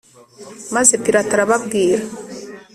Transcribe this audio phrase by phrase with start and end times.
[0.75, 2.03] Maze Pilato arababwira.